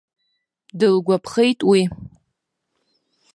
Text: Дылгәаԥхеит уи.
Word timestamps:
Дылгәаԥхеит 0.79 1.59
уи. 1.69 1.81